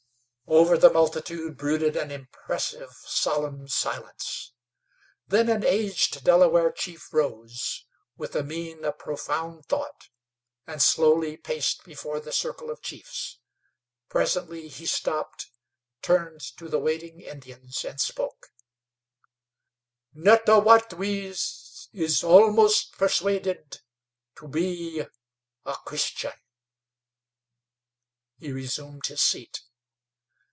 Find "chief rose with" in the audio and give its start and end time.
6.73-8.35